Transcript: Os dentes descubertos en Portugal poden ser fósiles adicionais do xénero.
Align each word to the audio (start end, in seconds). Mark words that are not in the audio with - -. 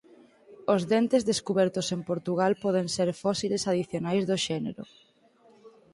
Os 0.73 0.81
dentes 0.93 1.23
descubertos 1.31 1.87
en 1.95 2.01
Portugal 2.09 2.51
poden 2.63 2.87
ser 2.95 3.09
fósiles 3.23 3.63
adicionais 3.71 4.23
do 4.29 4.37
xénero. 4.45 4.83